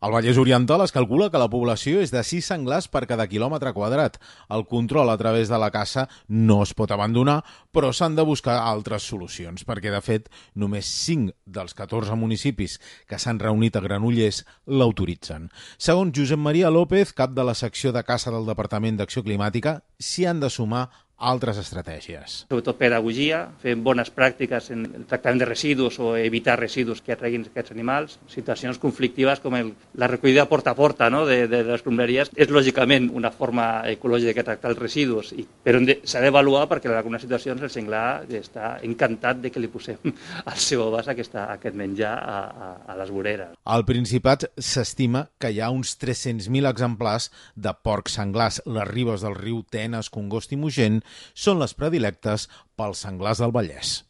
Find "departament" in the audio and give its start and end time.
18.48-18.96